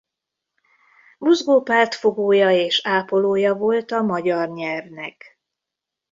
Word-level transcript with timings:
Buzgó 1.17 1.61
pártfogója 1.61 2.49
és 2.51 2.81
ápolója 2.83 3.53
volt 3.53 3.91
a 3.91 4.01
magyar 4.01 4.49
nyelvnek. 4.49 5.39